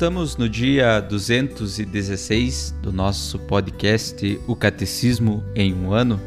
Estamos 0.00 0.34
no 0.34 0.48
dia 0.48 0.98
216 0.98 2.74
do 2.80 2.90
nosso 2.90 3.38
podcast 3.38 4.40
O 4.46 4.56
Catecismo 4.56 5.44
em 5.54 5.74
um 5.74 5.92
ano 5.92 6.18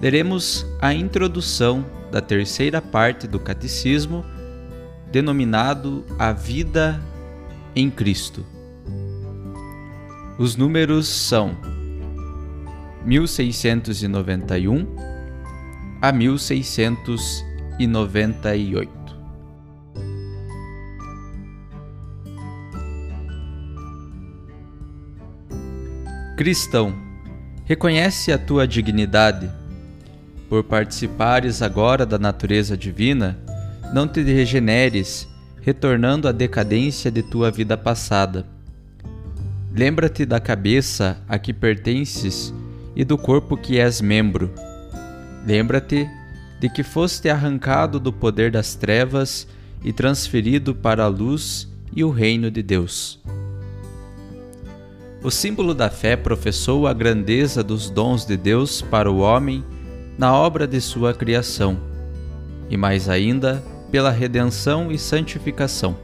leremos 0.00 0.66
a 0.80 0.92
introdução 0.92 1.86
da 2.10 2.20
terceira 2.20 2.82
parte 2.82 3.28
do 3.28 3.38
Catecismo, 3.38 4.24
denominado 5.12 6.04
A 6.18 6.32
Vida 6.32 7.00
em 7.72 7.88
Cristo. 7.88 8.44
Os 10.36 10.56
números 10.56 11.06
são 11.06 11.56
1691 13.04 14.88
a 16.02 16.10
1698. 16.10 19.05
Cristão, 26.36 26.94
reconhece 27.64 28.30
a 28.30 28.36
tua 28.36 28.68
dignidade 28.68 29.50
por 30.50 30.62
participares 30.64 31.62
agora 31.62 32.04
da 32.04 32.18
natureza 32.18 32.76
divina, 32.76 33.38
não 33.94 34.06
te 34.06 34.20
regeneres, 34.20 35.26
retornando 35.62 36.28
à 36.28 36.32
decadência 36.32 37.10
de 37.10 37.22
tua 37.22 37.50
vida 37.50 37.74
passada. 37.74 38.44
Lembra-te 39.72 40.26
da 40.26 40.38
cabeça 40.38 41.16
a 41.26 41.38
que 41.38 41.54
pertences 41.54 42.52
e 42.94 43.02
do 43.02 43.16
corpo 43.16 43.56
que 43.56 43.80
és 43.80 44.02
membro. 44.02 44.52
Lembra-te 45.46 46.06
de 46.60 46.68
que 46.68 46.82
foste 46.82 47.30
arrancado 47.30 47.98
do 47.98 48.12
poder 48.12 48.50
das 48.50 48.74
trevas 48.74 49.48
e 49.82 49.90
transferido 49.90 50.74
para 50.74 51.04
a 51.04 51.08
luz 51.08 51.66
e 51.94 52.04
o 52.04 52.10
reino 52.10 52.50
de 52.50 52.62
Deus. 52.62 53.22
O 55.26 55.30
símbolo 55.32 55.74
da 55.74 55.90
fé 55.90 56.14
professou 56.14 56.86
a 56.86 56.92
grandeza 56.92 57.60
dos 57.60 57.90
dons 57.90 58.24
de 58.24 58.36
Deus 58.36 58.80
para 58.80 59.10
o 59.10 59.18
homem 59.18 59.64
na 60.16 60.32
obra 60.32 60.68
de 60.68 60.80
sua 60.80 61.12
criação, 61.12 61.80
e 62.70 62.76
mais 62.76 63.08
ainda 63.08 63.60
pela 63.90 64.12
redenção 64.12 64.92
e 64.92 64.96
santificação. 64.96 65.98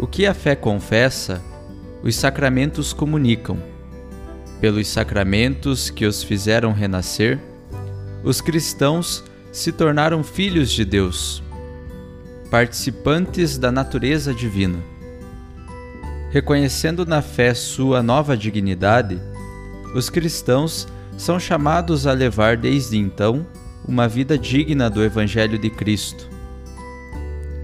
O 0.00 0.06
que 0.06 0.24
a 0.24 0.32
fé 0.32 0.56
confessa, 0.56 1.42
os 2.02 2.16
sacramentos 2.16 2.94
comunicam. 2.94 3.58
Pelos 4.58 4.88
sacramentos 4.88 5.90
que 5.90 6.06
os 6.06 6.22
fizeram 6.22 6.72
renascer, 6.72 7.38
os 8.24 8.40
cristãos 8.40 9.22
se 9.52 9.72
tornaram 9.72 10.24
filhos 10.24 10.70
de 10.70 10.86
Deus, 10.86 11.42
participantes 12.50 13.58
da 13.58 13.70
natureza 13.70 14.32
divina. 14.32 14.91
Reconhecendo 16.32 17.04
na 17.04 17.20
fé 17.20 17.52
sua 17.52 18.02
nova 18.02 18.34
dignidade, 18.34 19.20
os 19.94 20.08
cristãos 20.08 20.88
são 21.14 21.38
chamados 21.38 22.06
a 22.06 22.12
levar 22.12 22.56
desde 22.56 22.96
então 22.96 23.46
uma 23.86 24.08
vida 24.08 24.38
digna 24.38 24.88
do 24.88 25.04
Evangelho 25.04 25.58
de 25.58 25.68
Cristo. 25.68 26.26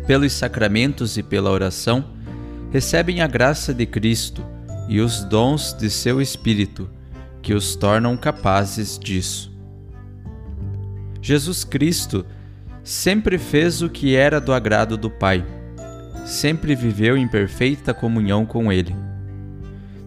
Pelos 0.06 0.34
sacramentos 0.34 1.16
e 1.16 1.22
pela 1.22 1.50
oração, 1.50 2.04
recebem 2.70 3.22
a 3.22 3.26
graça 3.26 3.72
de 3.72 3.86
Cristo 3.86 4.44
e 4.86 5.00
os 5.00 5.24
dons 5.24 5.72
de 5.72 5.88
seu 5.88 6.20
Espírito, 6.20 6.90
que 7.40 7.54
os 7.54 7.74
tornam 7.74 8.18
capazes 8.18 8.98
disso. 8.98 9.50
Jesus 11.22 11.64
Cristo 11.64 12.22
sempre 12.84 13.38
fez 13.38 13.80
o 13.80 13.88
que 13.88 14.14
era 14.14 14.38
do 14.38 14.52
agrado 14.52 14.98
do 14.98 15.08
Pai, 15.08 15.42
sempre 16.28 16.74
viveu 16.74 17.16
em 17.16 17.26
perfeita 17.26 17.94
comunhão 17.94 18.44
com 18.44 18.70
Ele. 18.70 18.94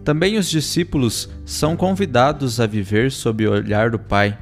Também 0.04 0.38
os 0.38 0.48
discípulos 0.48 1.28
são 1.44 1.76
convidados 1.76 2.60
a 2.60 2.66
viver 2.66 3.10
sob 3.10 3.44
o 3.44 3.50
olhar 3.50 3.90
do 3.90 3.98
Pai, 3.98 4.38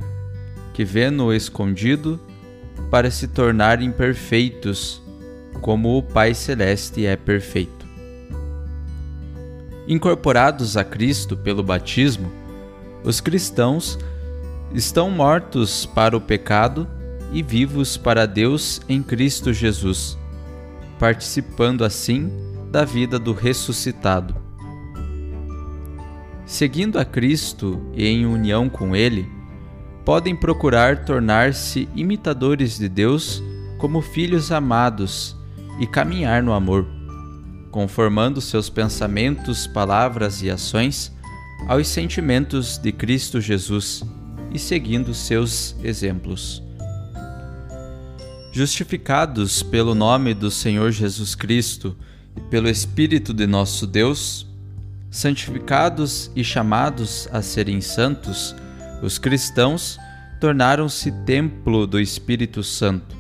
que 0.75 0.85
vê 0.85 1.11
no 1.11 1.33
escondido 1.33 2.21
para 2.91 3.11
se 3.11 3.27
tornarem 3.27 3.91
perfeitos, 3.91 5.03
como 5.63 5.97
o 5.97 6.03
Pai 6.03 6.35
Celeste 6.35 7.07
é 7.07 7.17
perfeito. 7.17 7.87
Incorporados 9.89 10.77
a 10.77 10.85
Cristo 10.85 11.35
pelo 11.35 11.62
batismo, 11.62 12.31
os 13.03 13.23
cristãos 13.23 13.99
estão 14.75 15.11
mortos 15.11 15.87
para 15.87 16.15
o 16.15 16.21
pecado 16.21 16.87
e 17.33 17.43
vivos 17.43 17.97
para 17.97 18.27
Deus 18.27 18.83
em 18.87 19.03
Cristo 19.03 19.51
Jesus, 19.51 20.19
participando 21.00 21.83
assim 21.83 22.31
da 22.71 22.84
vida 22.84 23.19
do 23.19 23.33
ressuscitado. 23.33 24.37
Seguindo 26.44 26.99
a 26.99 27.05
Cristo 27.06 27.81
e 27.94 28.06
em 28.06 28.27
união 28.27 28.69
com 28.69 28.94
Ele, 28.94 29.27
podem 30.05 30.37
procurar 30.37 31.05
tornar-se 31.06 31.88
imitadores 31.97 32.78
de 32.78 32.87
Deus 32.88 33.43
como 33.78 34.03
filhos 34.03 34.53
amados 34.53 35.34
e 35.78 35.87
caminhar 35.87 36.43
no 36.43 36.53
amor, 36.53 36.87
conformando 37.71 38.41
seus 38.41 38.69
pensamentos, 38.69 39.67
palavras 39.67 40.43
e 40.43 40.50
ações 40.50 41.11
aos 41.67 41.88
sentimentos 41.88 42.77
de 42.77 42.93
Cristo 42.93 43.41
Jesus 43.41 44.03
e 44.53 44.59
seguindo 44.59 45.15
seus 45.15 45.75
exemplos. 45.82 46.62
Justificados 48.53 49.62
pelo 49.62 49.94
nome 49.94 50.34
do 50.34 50.50
Senhor 50.50 50.91
Jesus 50.91 51.37
Cristo 51.37 51.97
e 52.37 52.41
pelo 52.41 52.69
Espírito 52.69 53.33
de 53.33 53.47
nosso 53.47 53.87
Deus, 53.87 54.44
santificados 55.08 56.32
e 56.35 56.43
chamados 56.43 57.29
a 57.31 57.43
serem 57.43 57.81
santos, 57.81 58.56
os 59.02 59.19
cristãos 59.19 59.99
tornaram-se 60.41 61.12
templo 61.25 61.87
do 61.87 62.00
Espírito 62.00 62.64
Santo. 62.64 63.14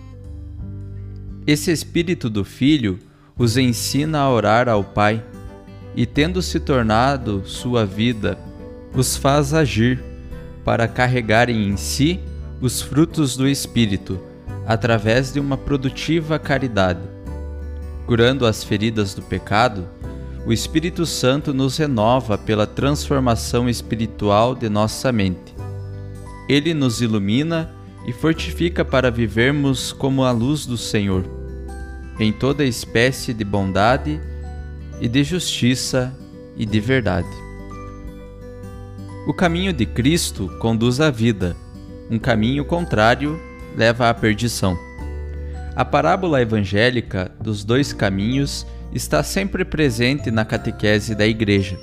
Esse 1.46 1.70
Espírito 1.70 2.28
do 2.28 2.44
Filho 2.44 2.98
os 3.38 3.56
ensina 3.56 4.18
a 4.18 4.28
orar 4.28 4.68
ao 4.68 4.82
Pai 4.82 5.24
e, 5.94 6.06
tendo 6.06 6.42
se 6.42 6.58
tornado 6.58 7.44
sua 7.46 7.86
vida, 7.86 8.36
os 8.92 9.16
faz 9.16 9.54
agir 9.54 10.02
para 10.64 10.88
carregarem 10.88 11.68
em 11.68 11.76
si 11.76 12.18
os 12.60 12.82
frutos 12.82 13.36
do 13.36 13.48
Espírito 13.48 14.29
através 14.70 15.32
de 15.32 15.40
uma 15.40 15.56
produtiva 15.56 16.38
caridade. 16.38 17.00
Curando 18.06 18.46
as 18.46 18.62
feridas 18.62 19.14
do 19.14 19.20
pecado, 19.20 19.88
o 20.46 20.52
Espírito 20.52 21.04
Santo 21.04 21.52
nos 21.52 21.76
renova 21.76 22.38
pela 22.38 22.68
transformação 22.68 23.68
espiritual 23.68 24.54
de 24.54 24.68
nossa 24.68 25.10
mente. 25.10 25.56
Ele 26.48 26.72
nos 26.72 27.02
ilumina 27.02 27.68
e 28.06 28.12
fortifica 28.12 28.84
para 28.84 29.10
vivermos 29.10 29.92
como 29.92 30.22
a 30.22 30.30
luz 30.30 30.64
do 30.66 30.78
Senhor, 30.78 31.24
em 32.20 32.32
toda 32.32 32.64
espécie 32.64 33.34
de 33.34 33.42
bondade 33.42 34.20
e 35.00 35.08
de 35.08 35.24
justiça 35.24 36.16
e 36.56 36.64
de 36.64 36.78
verdade. 36.78 37.26
O 39.26 39.34
caminho 39.34 39.72
de 39.72 39.84
Cristo 39.84 40.48
conduz 40.60 41.00
à 41.00 41.10
vida, 41.10 41.56
um 42.08 42.20
caminho 42.20 42.64
contrário 42.64 43.49
leva 43.76 44.08
à 44.08 44.14
perdição. 44.14 44.78
A 45.74 45.84
parábola 45.84 46.40
evangélica 46.42 47.30
dos 47.40 47.64
dois 47.64 47.92
caminhos 47.92 48.66
está 48.92 49.22
sempre 49.22 49.64
presente 49.64 50.30
na 50.30 50.44
catequese 50.44 51.14
da 51.14 51.26
Igreja. 51.26 51.78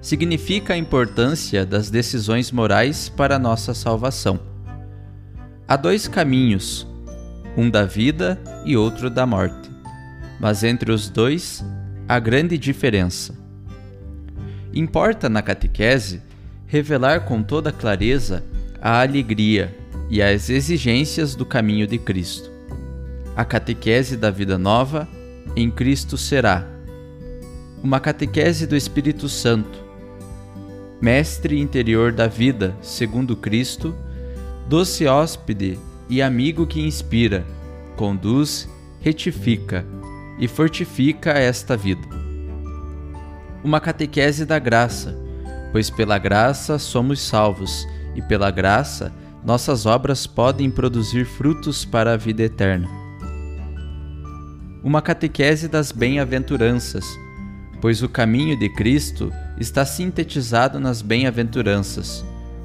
Significa 0.00 0.74
a 0.74 0.76
importância 0.76 1.66
das 1.66 1.90
decisões 1.90 2.50
morais 2.50 3.08
para 3.08 3.36
a 3.36 3.38
nossa 3.38 3.74
salvação. 3.74 4.40
Há 5.66 5.76
dois 5.76 6.08
caminhos, 6.08 6.86
um 7.56 7.68
da 7.68 7.84
vida 7.84 8.40
e 8.64 8.76
outro 8.76 9.10
da 9.10 9.26
morte, 9.26 9.70
mas 10.40 10.64
entre 10.64 10.90
os 10.90 11.10
dois 11.10 11.64
há 12.08 12.18
grande 12.18 12.56
diferença. 12.56 13.34
Importa 14.72 15.28
na 15.28 15.42
catequese 15.42 16.22
revelar 16.66 17.24
com 17.26 17.42
toda 17.42 17.72
clareza 17.72 18.44
a 18.80 19.00
alegria 19.00 19.74
e 20.10 20.22
as 20.22 20.48
exigências 20.48 21.34
do 21.34 21.44
caminho 21.44 21.86
de 21.86 21.98
Cristo. 21.98 22.50
A 23.36 23.44
catequese 23.44 24.16
da 24.16 24.30
vida 24.30 24.58
nova 24.58 25.08
em 25.54 25.70
Cristo 25.70 26.16
será 26.16 26.66
uma 27.82 28.00
catequese 28.00 28.66
do 28.66 28.74
Espírito 28.74 29.28
Santo, 29.28 29.78
mestre 31.00 31.60
interior 31.60 32.12
da 32.12 32.26
vida, 32.26 32.76
segundo 32.82 33.36
Cristo, 33.36 33.94
doce 34.68 35.06
hóspede 35.06 35.78
e 36.08 36.20
amigo 36.20 36.66
que 36.66 36.80
inspira, 36.80 37.46
conduz, 37.96 38.68
retifica 39.00 39.86
e 40.40 40.48
fortifica 40.48 41.30
esta 41.30 41.76
vida. 41.76 42.02
Uma 43.62 43.80
catequese 43.80 44.44
da 44.44 44.58
graça, 44.58 45.16
pois 45.70 45.88
pela 45.88 46.18
graça 46.18 46.78
somos 46.78 47.20
salvos 47.20 47.86
e 48.14 48.22
pela 48.22 48.50
graça 48.50 49.12
nossas 49.44 49.86
obras 49.86 50.26
podem 50.26 50.70
produzir 50.70 51.24
frutos 51.24 51.84
para 51.84 52.12
a 52.12 52.16
vida 52.16 52.42
eterna. 52.42 52.88
Uma 54.82 55.02
catequese 55.02 55.68
das 55.68 55.92
bem-aventuranças, 55.92 57.04
pois 57.80 58.02
o 58.02 58.08
caminho 58.08 58.58
de 58.58 58.68
Cristo 58.68 59.32
está 59.58 59.84
sintetizado 59.84 60.78
nas 60.80 61.02
bem-aventuranças, 61.02 62.24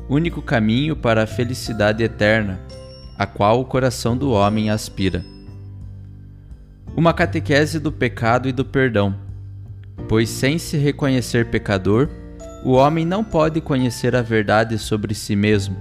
único 0.09 0.41
caminho 0.41 0.95
para 0.95 1.23
a 1.23 1.27
felicidade 1.27 2.03
eterna, 2.03 2.59
a 3.17 3.25
qual 3.25 3.59
o 3.59 3.65
coração 3.65 4.17
do 4.17 4.31
homem 4.31 4.69
aspira. 4.69 5.23
Uma 6.95 7.13
catequese 7.13 7.79
do 7.79 7.91
pecado 7.91 8.47
e 8.47 8.51
do 8.51 8.63
perdão, 8.63 9.15
pois 10.07 10.29
sem 10.29 10.57
se 10.57 10.77
reconhecer 10.77 11.49
pecador, 11.49 12.09
o 12.63 12.71
homem 12.73 13.05
não 13.05 13.23
pode 13.23 13.59
conhecer 13.59 14.15
a 14.15 14.21
verdade 14.21 14.77
sobre 14.77 15.13
si 15.13 15.35
mesmo, 15.35 15.75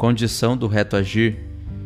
condição 0.00 0.56
do 0.56 0.66
reto 0.66 0.96
agir, 0.96 1.38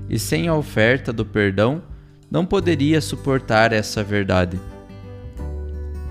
e 0.08 0.20
sem 0.20 0.46
a 0.46 0.54
oferta 0.54 1.12
do 1.12 1.26
perdão, 1.26 1.82
não 2.30 2.46
poderia 2.46 3.00
suportar 3.00 3.72
essa 3.72 4.04
verdade. 4.04 4.56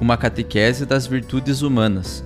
Uma 0.02 0.18
catequese 0.18 0.86
das 0.86 1.08
virtudes 1.08 1.62
humanas, 1.62 2.22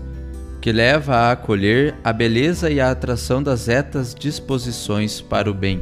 que 0.60 0.72
leva 0.72 1.16
a 1.18 1.32
acolher 1.34 1.94
a 2.04 2.12
beleza 2.12 2.72
e 2.72 2.82
a 2.82 2.90
atração 2.90 3.44
das 3.44 3.68
retas 3.68 4.16
disposições 4.16 5.22
para 5.22 5.48
o 5.48 5.54
bem. 5.54 5.80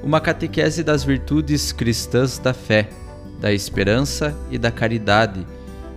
Uma 0.00 0.20
catequese 0.20 0.84
das 0.84 1.02
virtudes 1.02 1.72
cristãs 1.72 2.38
da 2.38 2.54
fé, 2.54 2.88
da 3.40 3.52
esperança 3.52 4.36
e 4.52 4.56
da 4.56 4.70
caridade, 4.70 5.44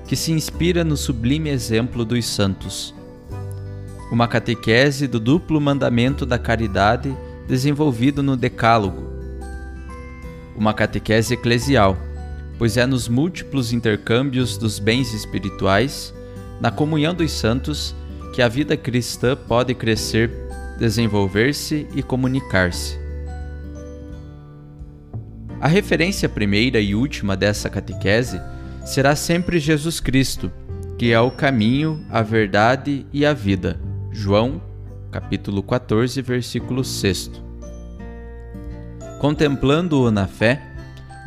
que 0.07 0.15
se 0.15 0.31
inspira 0.31 0.83
no 0.83 0.97
sublime 0.97 1.51
exemplo 1.51 2.03
dos 2.03 2.25
santos. 2.25 2.91
Uma 4.11 4.27
catequese 4.27 5.07
do 5.07 5.19
duplo 5.19 5.59
mandamento 5.59 6.25
da 6.25 6.37
caridade 6.37 7.15
desenvolvido 7.47 8.21
no 8.21 8.37
Decálogo. 8.37 9.09
Uma 10.55 10.73
catequese 10.73 11.33
eclesial, 11.33 11.97
pois 12.57 12.77
é 12.77 12.85
nos 12.85 13.07
múltiplos 13.07 13.73
intercâmbios 13.73 14.57
dos 14.57 14.77
bens 14.77 15.11
espirituais, 15.13 16.13
na 16.61 16.69
comunhão 16.69 17.13
dos 17.15 17.31
santos, 17.31 17.95
que 18.33 18.41
a 18.41 18.47
vida 18.47 18.77
cristã 18.77 19.35
pode 19.35 19.73
crescer, 19.73 20.29
desenvolver-se 20.77 21.87
e 21.95 22.03
comunicar-se. 22.03 22.97
A 25.59 25.67
referência 25.67 26.29
primeira 26.29 26.79
e 26.79 26.93
última 26.93 27.35
dessa 27.35 27.69
catequese 27.69 28.39
será 28.85 29.15
sempre 29.15 29.57
Jesus 29.57 29.99
Cristo, 29.99 30.51
que 30.97 31.11
é 31.11 31.19
o 31.19 31.31
caminho, 31.31 32.05
a 32.09 32.21
verdade 32.21 33.05
e 33.11 33.25
a 33.25 33.33
vida. 33.33 33.84
João, 34.15 34.61
capítulo 35.11 35.61
14, 35.61 36.21
versículo 36.21 36.85
6. 36.85 37.29
Contemplando-o 39.19 40.09
na 40.09 40.25
fé, 40.25 40.61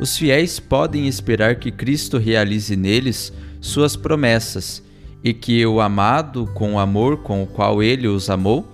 os 0.01 0.17
fiéis 0.17 0.59
podem 0.59 1.07
esperar 1.07 1.57
que 1.57 1.71
Cristo 1.71 2.17
realize 2.17 2.75
neles 2.75 3.31
suas 3.61 3.95
promessas 3.95 4.81
e 5.23 5.35
que 5.35 5.63
o 5.67 5.79
amado, 5.79 6.49
com 6.55 6.73
o 6.73 6.79
amor 6.79 7.17
com 7.17 7.43
o 7.43 7.47
qual 7.47 7.83
ele 7.83 8.07
os 8.07 8.27
amou, 8.27 8.65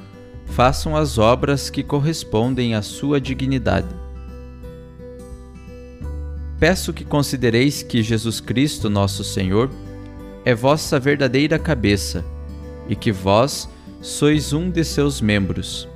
façam 0.46 0.96
as 0.96 1.18
obras 1.18 1.70
que 1.70 1.84
correspondem 1.84 2.74
à 2.74 2.82
sua 2.82 3.20
dignidade. 3.20 3.94
Peço 6.58 6.94
que 6.94 7.04
considereis 7.04 7.84
que 7.84 8.02
Jesus 8.02 8.40
Cristo, 8.40 8.90
nosso 8.90 9.26
Senhor, 9.26 9.70
é 10.46 10.56
vossa 10.56 10.98
verdadeira 10.98 11.60
cabeça 11.60 12.24
e 12.88 12.96
que 12.96 13.12
vós 13.12 13.68
sois 14.02 14.54
um 14.54 14.70
de 14.70 14.84
seus 14.84 15.22
membros. 15.22 15.88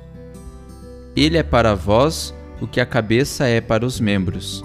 Ele 1.16 1.36
é 1.36 1.42
para 1.42 1.74
vós 1.74 2.34
o 2.60 2.66
que 2.66 2.80
a 2.80 2.86
cabeça 2.86 3.46
é 3.46 3.60
para 3.60 3.84
os 3.84 4.00
membros. 4.00 4.62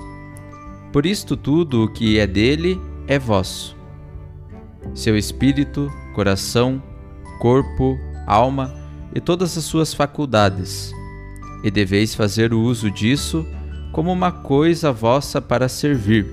Por 0.92 1.06
isto 1.06 1.36
tudo 1.36 1.84
o 1.84 1.88
que 1.92 2.20
é 2.20 2.28
dele 2.28 2.80
é 3.08 3.20
vosso. 3.20 3.76
Seu 4.94 5.18
espírito, 5.18 5.92
coração, 6.14 6.82
corpo, 7.40 7.98
alma 8.26 8.74
e 9.14 9.20
todas 9.20 9.58
as 9.58 9.64
suas 9.64 9.94
faculdades. 9.94 10.92
E 11.64 11.72
deveis 11.72 12.14
fazer 12.14 12.54
o 12.54 12.62
uso 12.62 12.92
disso 12.92 13.46
como 13.92 14.12
uma 14.12 14.32
coisa 14.32 14.92
vossa 14.92 15.42
para 15.42 15.70
servir, 15.70 16.28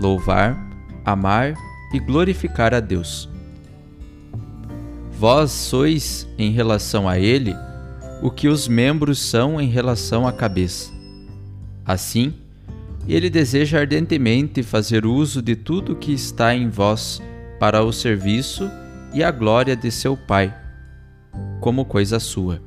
louvar, 0.00 0.56
amar 1.04 1.54
e 1.92 1.98
glorificar 1.98 2.74
a 2.74 2.80
Deus. 2.80 3.28
Vós 5.18 5.50
sois, 5.50 6.28
em 6.36 6.50
relação 6.50 7.08
a 7.08 7.18
Ele, 7.18 7.54
o 8.20 8.30
que 8.30 8.48
os 8.48 8.68
membros 8.68 9.18
são 9.18 9.58
em 9.58 9.66
relação 9.66 10.28
à 10.28 10.32
cabeça. 10.32 10.92
Assim, 11.86 12.34
Ele 13.08 13.30
deseja 13.30 13.80
ardentemente 13.80 14.62
fazer 14.62 15.06
uso 15.06 15.40
de 15.40 15.56
tudo 15.56 15.92
o 15.92 15.96
que 15.96 16.12
está 16.12 16.54
em 16.54 16.68
vós 16.68 17.22
para 17.58 17.82
o 17.82 17.92
serviço 17.94 18.70
e 19.14 19.24
a 19.24 19.30
glória 19.30 19.74
de 19.74 19.90
seu 19.90 20.18
Pai, 20.18 20.54
como 21.62 21.86
coisa 21.86 22.20
sua. 22.20 22.60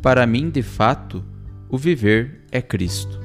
Para 0.00 0.26
mim, 0.26 0.48
de 0.48 0.62
fato, 0.62 1.22
o 1.68 1.76
viver 1.76 2.40
é 2.50 2.62
Cristo. 2.62 3.20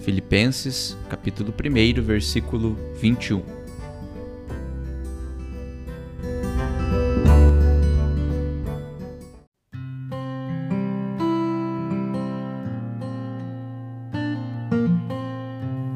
Filipenses, 0.00 0.96
capítulo 1.10 1.52
1, 1.52 2.02
versículo 2.02 2.78
21. 2.98 3.59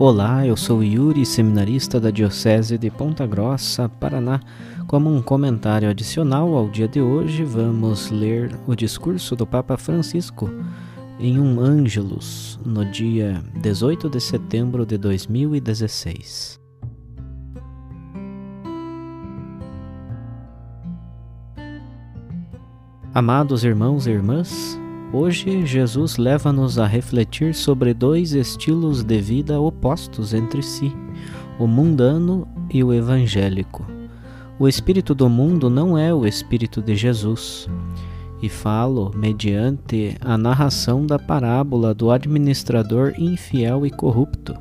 Olá, 0.07 0.47
eu 0.47 0.55
sou 0.55 0.85
Yuri, 0.85 1.25
seminarista 1.25 1.99
da 1.99 2.11
Diocese 2.11 2.77
de 2.77 2.91
Ponta 2.91 3.27
Grossa, 3.27 3.89
Paraná. 3.89 4.39
Como 4.87 5.11
um 5.11 5.23
comentário 5.23 5.89
adicional 5.89 6.55
ao 6.55 6.69
dia 6.69 6.87
de 6.87 7.01
hoje, 7.01 7.43
vamos 7.43 8.11
ler 8.11 8.55
o 8.67 8.75
discurso 8.75 9.35
do 9.35 9.47
Papa 9.47 9.79
Francisco 9.79 10.51
em 11.19 11.41
um 11.41 11.59
Ângelus 11.59 12.61
no 12.67 12.85
dia 12.85 13.43
18 13.63 14.11
de 14.11 14.21
setembro 14.21 14.85
de 14.85 14.99
2016. 14.99 16.61
Amados 23.15 23.65
irmãos 23.65 24.07
e 24.07 24.11
irmãs, 24.11 24.79
hoje 25.15 25.65
Jesus 25.65 26.17
leva-nos 26.17 26.77
a 26.77 26.87
refletir 26.87 27.55
sobre 27.55 27.95
dois 27.95 28.33
estilos 28.33 29.05
de 29.05 29.21
vida 29.21 29.61
opostos 29.61 30.35
entre 30.35 30.61
si, 30.61 30.93
o 31.57 31.69
mundano 31.69 32.49
e 32.69 32.83
o 32.83 32.93
evangélico. 32.93 33.87
O 34.59 34.67
espírito 34.67 35.15
do 35.15 35.29
mundo 35.29 35.71
não 35.71 35.97
é 35.97 36.13
o 36.13 36.27
espírito 36.27 36.83
de 36.83 36.97
Jesus 36.97 37.69
e 38.43 38.49
falo 38.49 39.13
mediante 39.15 40.17
a 40.21 40.37
narração 40.37 41.07
da 41.07 41.19
parábola 41.19 41.95
do 41.95 42.11
administrador 42.11 43.15
infiel 43.17 43.87
e 43.87 43.91
corrupto, 43.91 44.55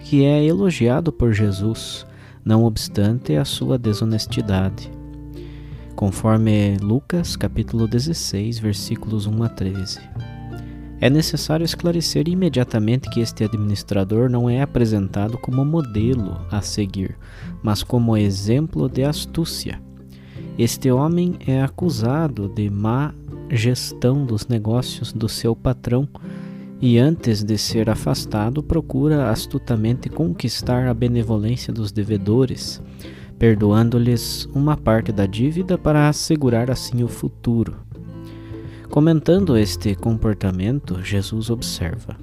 que 0.00 0.24
é 0.24 0.44
elogiado 0.44 1.12
por 1.12 1.32
Jesus, 1.32 2.04
não 2.44 2.64
obstante 2.64 3.36
a 3.36 3.44
sua 3.44 3.78
desonestidade. 3.78 5.01
Conforme 5.94 6.76
Lucas 6.80 7.36
capítulo 7.36 7.86
16, 7.86 8.58
versículos 8.58 9.26
1 9.26 9.42
a 9.42 9.48
13. 9.48 10.00
É 11.00 11.10
necessário 11.10 11.64
esclarecer 11.64 12.28
imediatamente 12.28 13.10
que 13.10 13.20
este 13.20 13.44
administrador 13.44 14.30
não 14.30 14.48
é 14.48 14.62
apresentado 14.62 15.36
como 15.36 15.64
modelo 15.64 16.46
a 16.50 16.60
seguir, 16.60 17.16
mas 17.62 17.82
como 17.82 18.16
exemplo 18.16 18.88
de 18.88 19.04
astúcia. 19.04 19.80
Este 20.58 20.90
homem 20.90 21.36
é 21.46 21.62
acusado 21.62 22.48
de 22.48 22.70
má 22.70 23.14
gestão 23.50 24.24
dos 24.24 24.46
negócios 24.46 25.12
do 25.12 25.28
seu 25.28 25.54
patrão 25.54 26.08
e, 26.80 26.98
antes 26.98 27.42
de 27.44 27.56
ser 27.58 27.88
afastado, 27.90 28.62
procura 28.62 29.30
astutamente 29.30 30.08
conquistar 30.08 30.88
a 30.88 30.94
benevolência 30.94 31.72
dos 31.72 31.92
devedores, 31.92 32.82
perdoando-lhes 33.42 34.48
uma 34.54 34.76
parte 34.76 35.10
da 35.10 35.26
dívida 35.26 35.76
para 35.76 36.08
assegurar 36.08 36.70
assim 36.70 37.02
o 37.02 37.08
futuro. 37.08 37.74
Comentando 38.88 39.56
este 39.56 39.96
comportamento, 39.96 41.02
Jesus 41.02 41.50
observa: 41.50 42.16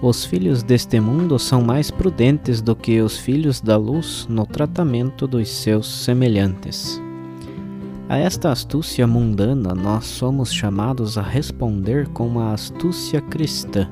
Os 0.00 0.24
filhos 0.24 0.62
deste 0.62 0.98
mundo 0.98 1.38
são 1.38 1.60
mais 1.60 1.90
prudentes 1.90 2.62
do 2.62 2.74
que 2.74 2.98
os 3.02 3.18
filhos 3.18 3.60
da 3.60 3.76
luz 3.76 4.26
no 4.26 4.46
tratamento 4.46 5.26
dos 5.26 5.50
seus 5.50 5.86
semelhantes. 5.86 6.98
A 8.08 8.16
esta 8.16 8.50
astúcia 8.50 9.06
mundana 9.06 9.74
nós 9.74 10.06
somos 10.06 10.50
chamados 10.50 11.18
a 11.18 11.22
responder 11.22 12.08
com 12.08 12.40
a 12.40 12.54
astúcia 12.54 13.20
cristã, 13.20 13.86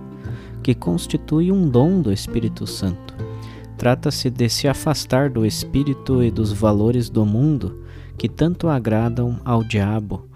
que 0.63 0.75
constitui 0.75 1.53
um 1.53 1.69
dom 1.69 2.01
do 2.01 2.11
Espírito 2.11 2.67
Santo. 2.67 3.12
Trata-se 3.83 4.31
de 4.31 4.49
se 4.49 4.69
afastar 4.69 5.29
do 5.29 5.45
espírito 5.45 6.23
e 6.23 6.31
dos 6.31 6.53
valores 6.53 7.11
do 7.11 7.27
mundo 7.27 7.83
que 8.17 8.29
tanto 8.29 8.69
agradam 8.69 9.41
ao 9.45 9.65
diabo 9.65 10.29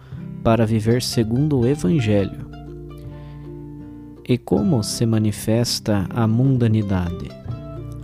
para 0.43 0.67
viver 0.67 1.01
segundo 1.01 1.61
o 1.61 1.65
Evangelho. 1.65 2.51
E 4.29 4.37
como 4.37 4.83
se 4.83 5.07
manifesta 5.07 6.09
a 6.11 6.27
mundanidade? 6.27 7.29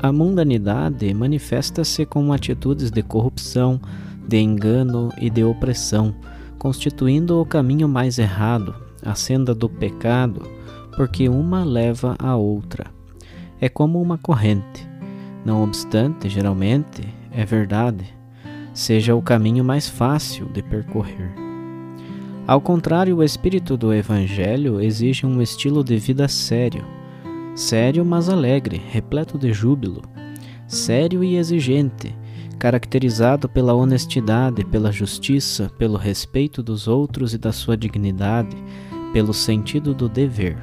A 0.01 0.13
mundanidade 0.13 1.13
manifesta-se 1.13 2.07
com 2.07 2.33
atitudes 2.33 2.93
de 2.93 3.03
corrupção, 3.03 3.81
de 4.29 4.39
engano 4.39 5.13
e 5.21 5.29
de 5.29 5.43
opressão, 5.43 6.15
constituindo 6.57 7.41
o 7.41 7.45
caminho 7.45 7.89
mais 7.89 8.17
errado, 8.21 8.77
a 9.05 9.17
senda 9.17 9.53
do 9.53 9.69
pecado, 9.69 10.49
porque 10.95 11.29
uma 11.29 11.65
leva 11.65 12.15
à 12.17 12.37
outra. 12.37 12.87
É 13.61 13.69
como 13.69 14.01
uma 14.01 14.17
corrente. 14.17 14.92
Não 15.45 15.63
obstante, 15.63 16.29
geralmente, 16.29 17.03
é 17.33 17.45
verdade, 17.45 18.05
seja 18.73 19.15
o 19.15 19.23
caminho 19.23 19.65
mais 19.65 19.89
fácil 19.89 20.47
de 20.47 20.63
percorrer. 20.63 21.33
Ao 22.47 22.61
contrário, 22.61 23.17
o 23.17 23.23
espírito 23.23 23.77
do 23.77 23.93
Evangelho 23.93 24.81
exige 24.81 25.25
um 25.25 25.41
estilo 25.41 25.85
de 25.85 25.97
vida 25.97 26.27
sério. 26.29 26.85
Sério, 27.55 28.05
mas 28.05 28.29
alegre, 28.29 28.83
repleto 28.91 29.39
de 29.39 29.53
júbilo. 29.53 30.03
Sério 30.67 31.23
e 31.23 31.37
exigente, 31.37 32.17
caracterizado 32.59 33.49
pela 33.49 33.75
honestidade, 33.75 34.65
pela 34.65 34.91
justiça, 34.91 35.71
pelo 35.79 35.97
respeito 35.97 36.63
dos 36.63 36.89
outros 36.89 37.35
e 37.35 37.39
da 37.39 37.53
sua 37.53 37.77
dignidade, 37.77 38.57
pelo 39.13 39.35
sentido 39.35 39.95
do 39.95 40.09
dever. 40.09 40.59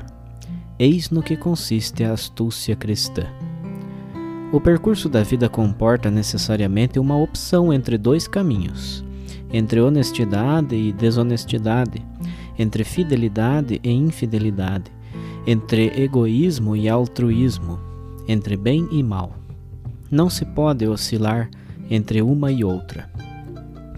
Eis 0.77 1.09
no 1.09 1.21
que 1.21 1.37
consiste 1.37 2.03
a 2.03 2.13
astúcia 2.13 2.75
cristã. 2.75 3.27
O 4.51 4.59
percurso 4.59 5.07
da 5.07 5.23
vida 5.23 5.47
comporta 5.47 6.09
necessariamente 6.09 6.99
uma 6.99 7.15
opção 7.15 7.71
entre 7.71 7.97
dois 7.97 8.27
caminhos 8.27 9.03
entre 9.51 9.81
honestidade 9.81 10.75
e 10.75 10.91
desonestidade, 10.91 12.05
entre 12.57 12.83
fidelidade 12.83 13.79
e 13.83 13.91
infidelidade, 13.91 14.91
entre 15.45 15.87
egoísmo 16.01 16.75
e 16.75 16.87
altruísmo, 16.87 17.79
entre 18.27 18.55
bem 18.55 18.87
e 18.91 19.01
mal. 19.01 19.35
Não 20.11 20.29
se 20.29 20.45
pode 20.45 20.87
oscilar 20.87 21.49
entre 21.89 22.21
uma 22.21 22.51
e 22.51 22.63
outra, 22.63 23.09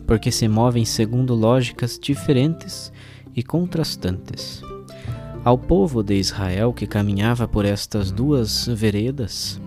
porque 0.08 0.32
se 0.32 0.48
movem 0.48 0.86
segundo 0.86 1.36
lógicas 1.36 2.00
diferentes 2.00 2.92
e 3.36 3.44
contrastantes. 3.44 4.62
Ao 5.44 5.58
povo 5.58 6.04
de 6.04 6.16
Israel 6.16 6.72
que 6.72 6.86
caminhava 6.86 7.48
por 7.48 7.66
estas 7.66 8.12
duas 8.12 8.68
veredas, 8.68 9.60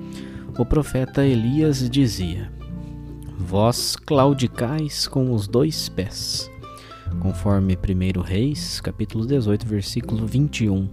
o 0.57 0.65
profeta 0.65 1.25
Elias 1.25 1.89
dizia: 1.91 2.51
Vós 3.39 3.97
claudicais 3.97 5.09
com 5.09 5.33
os 5.33 5.49
dois 5.49 5.89
pés, 5.89 6.51
conforme 7.21 7.77
1 7.77 8.21
Reis, 8.21 8.81
capítulo 8.81 9.27
18, 9.27 9.67
versículo 9.67 10.27
21. 10.27 10.89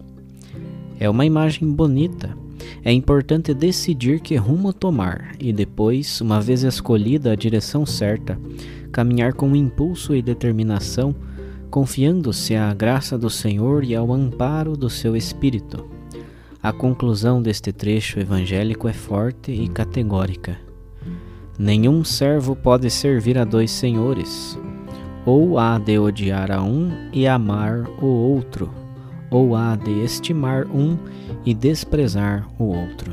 É 1.00 1.10
uma 1.10 1.26
imagem 1.26 1.72
bonita. 1.72 2.36
É 2.84 2.92
importante 2.92 3.54
decidir 3.54 4.20
que 4.20 4.36
rumo 4.36 4.74
tomar 4.74 5.36
e 5.40 5.54
depois, 5.54 6.20
uma 6.22 6.42
vez 6.42 6.64
escolhida 6.64 7.32
a 7.32 7.36
direção 7.36 7.86
certa, 7.86 8.40
caminhar 8.92 9.34
com 9.34 9.56
impulso 9.56 10.16
e 10.16 10.22
determinação, 10.22 11.16
confiando-se 11.70 12.56
à 12.56 12.74
graça 12.74 13.18
do 13.18 13.30
Senhor 13.30 13.84
e 13.84 13.96
ao 13.96 14.12
amparo 14.12 14.76
do 14.76 14.90
seu 14.90 15.16
Espírito. 15.16 16.01
A 16.64 16.72
conclusão 16.72 17.42
deste 17.42 17.72
trecho 17.72 18.20
evangélico 18.20 18.88
é 18.88 18.94
forte 18.94 19.52
e 19.52 19.68
categórica. 19.68 20.60
Nenhum 21.58 22.04
servo 22.04 22.56
pode 22.56 22.88
servir 22.92 23.36
a 23.36 23.44
dois 23.44 23.72
senhores. 23.72 24.60
Ou 25.26 25.58
há 25.58 25.80
de 25.80 25.98
odiar 25.98 26.52
a 26.52 26.62
um 26.62 26.92
e 27.12 27.28
amar 27.28 27.90
o 28.00 28.06
outro, 28.06 28.70
ou 29.32 29.56
há 29.56 29.76
de 29.76 30.04
estimar 30.04 30.68
um 30.68 31.00
e 31.44 31.52
desprezar 31.52 32.48
o 32.60 32.66
outro. 32.66 33.12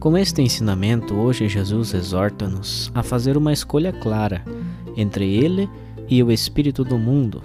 Com 0.00 0.16
este 0.16 0.40
ensinamento, 0.40 1.14
hoje 1.14 1.46
Jesus 1.46 1.92
exorta-nos 1.92 2.90
a 2.94 3.02
fazer 3.02 3.36
uma 3.36 3.52
escolha 3.52 3.92
clara 3.92 4.42
entre 4.96 5.28
ele 5.28 5.68
e 6.08 6.22
o 6.22 6.32
espírito 6.32 6.84
do 6.84 6.96
mundo, 6.96 7.42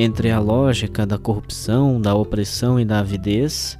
entre 0.00 0.30
a 0.30 0.38
lógica 0.38 1.04
da 1.04 1.18
corrupção, 1.18 2.00
da 2.00 2.14
opressão 2.14 2.78
e 2.78 2.84
da 2.84 3.00
avidez 3.00 3.76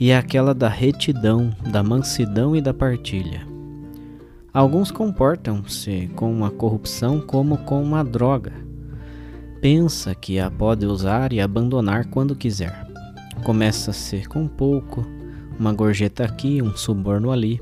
e 0.00 0.10
aquela 0.10 0.54
da 0.54 0.70
retidão, 0.70 1.54
da 1.70 1.82
mansidão 1.82 2.56
e 2.56 2.62
da 2.62 2.72
partilha. 2.72 3.46
Alguns 4.54 4.90
comportam-se 4.90 6.10
com 6.16 6.46
a 6.46 6.50
corrupção 6.50 7.20
como 7.20 7.58
com 7.58 7.82
uma 7.82 8.02
droga. 8.02 8.54
Pensa 9.60 10.14
que 10.14 10.40
a 10.40 10.50
pode 10.50 10.86
usar 10.86 11.30
e 11.30 11.42
abandonar 11.42 12.06
quando 12.06 12.34
quiser. 12.34 12.86
Começa-se 13.44 14.24
com 14.24 14.48
pouco, 14.48 15.04
uma 15.58 15.74
gorjeta 15.74 16.24
aqui, 16.24 16.62
um 16.62 16.74
suborno 16.74 17.30
ali, 17.30 17.60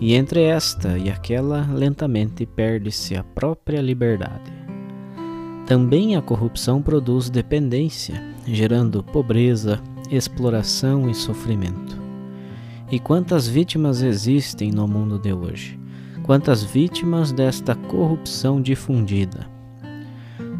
e 0.00 0.14
entre 0.14 0.44
esta 0.44 0.96
e 0.96 1.10
aquela 1.10 1.68
lentamente 1.70 2.46
perde-se 2.46 3.14
a 3.14 3.22
própria 3.22 3.82
liberdade. 3.82 4.59
Também 5.70 6.16
a 6.16 6.20
corrupção 6.20 6.82
produz 6.82 7.30
dependência, 7.30 8.20
gerando 8.44 9.04
pobreza, 9.04 9.80
exploração 10.10 11.08
e 11.08 11.14
sofrimento. 11.14 11.96
E 12.90 12.98
quantas 12.98 13.46
vítimas 13.46 14.02
existem 14.02 14.72
no 14.72 14.88
mundo 14.88 15.16
de 15.16 15.32
hoje? 15.32 15.78
quantas 16.30 16.62
vítimas 16.62 17.32
desta 17.32 17.74
corrupção 17.74 18.62
difundida. 18.62 19.48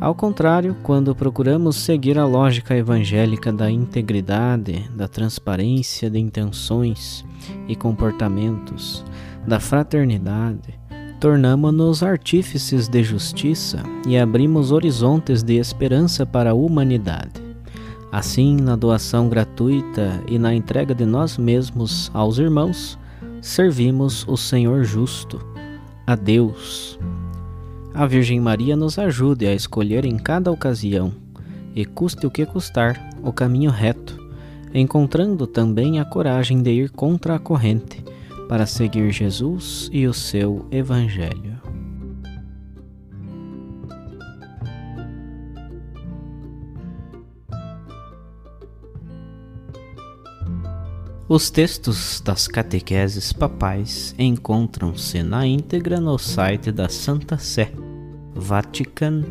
Ao 0.00 0.12
contrário, 0.14 0.76
quando 0.83 1.14
procuramos 1.14 1.76
seguir 1.76 2.19
a 2.19 2.25
lógica 2.25 2.75
evangélica 2.75 3.52
da 3.52 3.71
integridade, 3.71 4.90
da 4.97 5.07
transparência 5.07 6.11
de 6.11 6.19
intenções 6.19 7.25
e 7.69 7.76
comportamentos, 7.76 9.05
da 9.47 9.61
fraternidade, 9.61 10.79
tornamo-nos 11.20 12.02
artífices 12.02 12.88
de 12.88 13.02
justiça 13.02 13.82
e 14.08 14.16
abrimos 14.16 14.72
horizontes 14.72 15.42
de 15.42 15.56
esperança 15.56 16.24
para 16.24 16.52
a 16.52 16.54
humanidade. 16.54 17.42
Assim, 18.10 18.56
na 18.56 18.74
doação 18.74 19.28
gratuita 19.28 20.18
e 20.26 20.38
na 20.38 20.54
entrega 20.54 20.94
de 20.94 21.04
nós 21.04 21.36
mesmos 21.36 22.10
aos 22.14 22.38
irmãos, 22.38 22.98
servimos 23.42 24.26
o 24.26 24.36
Senhor 24.36 24.82
justo, 24.82 25.38
a 26.06 26.16
Deus. 26.16 26.98
A 27.92 28.06
Virgem 28.06 28.40
Maria 28.40 28.74
nos 28.74 28.98
ajude 28.98 29.46
a 29.46 29.52
escolher 29.52 30.06
em 30.06 30.16
cada 30.16 30.50
ocasião, 30.50 31.12
e 31.76 31.84
custe 31.84 32.26
o 32.26 32.30
que 32.30 32.46
custar, 32.46 32.98
o 33.22 33.30
caminho 33.30 33.70
reto, 33.70 34.18
encontrando 34.72 35.46
também 35.46 36.00
a 36.00 36.04
coragem 36.04 36.62
de 36.62 36.70
ir 36.70 36.90
contra 36.90 37.34
a 37.34 37.38
corrente 37.38 38.02
para 38.50 38.66
seguir 38.66 39.12
Jesus 39.12 39.88
e 39.92 40.09
o 40.09 40.12
seu 40.12 40.66
Evangelho. 40.73 41.57
Os 51.28 51.49
textos 51.49 52.21
das 52.21 52.49
catequeses 52.49 53.33
papais 53.33 54.16
encontram-se 54.19 55.23
na 55.23 55.47
íntegra 55.47 56.00
no 56.00 56.19
site 56.19 56.73
da 56.73 56.88
Santa 56.88 57.38
Sé, 57.38 57.73
vatican.va. 58.35 59.30